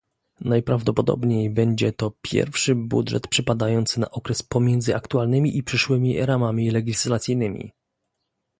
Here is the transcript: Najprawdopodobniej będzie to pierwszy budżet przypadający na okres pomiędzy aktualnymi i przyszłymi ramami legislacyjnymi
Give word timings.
Najprawdopodobniej 0.41 1.49
będzie 1.49 1.91
to 1.93 2.11
pierwszy 2.21 2.75
budżet 2.75 3.27
przypadający 3.27 3.99
na 3.99 4.09
okres 4.11 4.43
pomiędzy 4.43 4.95
aktualnymi 4.95 5.57
i 5.57 5.63
przyszłymi 5.63 6.25
ramami 6.25 6.71
legislacyjnymi 6.71 7.71